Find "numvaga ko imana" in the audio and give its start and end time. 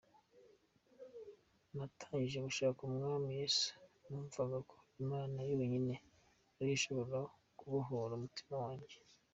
4.07-5.37